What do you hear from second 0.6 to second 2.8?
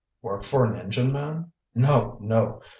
an engine man? No, no!